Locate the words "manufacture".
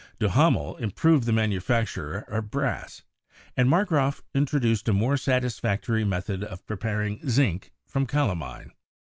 1.31-2.21